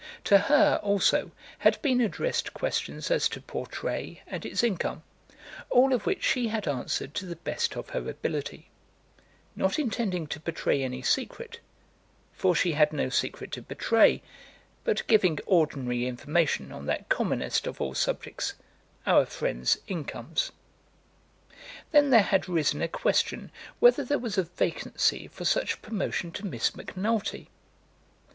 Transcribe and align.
To 0.23 0.39
her, 0.39 0.79
also, 0.81 1.29
had 1.59 1.79
been 1.83 2.01
addressed 2.01 2.55
questions 2.55 3.11
as 3.11 3.29
to 3.29 3.39
Portray 3.39 4.23
and 4.25 4.43
its 4.47 4.63
income, 4.63 5.03
all 5.69 5.93
of 5.93 6.07
which 6.07 6.23
she 6.23 6.47
had 6.47 6.67
answered 6.67 7.13
to 7.13 7.27
the 7.27 7.35
best 7.35 7.77
of 7.77 7.89
her 7.89 8.09
ability; 8.09 8.71
not 9.55 9.77
intending 9.77 10.25
to 10.25 10.39
betray 10.39 10.81
any 10.81 11.03
secret, 11.03 11.59
for 12.33 12.55
she 12.55 12.71
had 12.71 12.91
no 12.91 13.09
secret 13.09 13.51
to 13.51 13.61
betray; 13.61 14.23
but 14.83 15.05
giving 15.05 15.37
ordinary 15.45 16.07
information 16.07 16.71
on 16.71 16.87
that 16.87 17.07
commonest 17.07 17.67
of 17.67 17.79
all 17.79 17.93
subjects, 17.93 18.55
our 19.05 19.27
friends' 19.27 19.77
incomes. 19.85 20.51
Then 21.91 22.09
there 22.09 22.23
had 22.23 22.49
risen 22.49 22.81
a 22.81 22.87
question 22.87 23.51
whether 23.79 24.03
there 24.03 24.17
was 24.17 24.39
a 24.39 24.43
vacancy 24.45 25.27
for 25.27 25.45
such 25.45 25.79
promotion 25.83 26.31
to 26.31 26.45
Miss 26.47 26.75
Macnulty. 26.75 27.49